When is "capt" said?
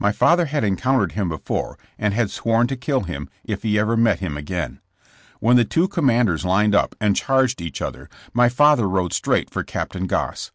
9.62-10.06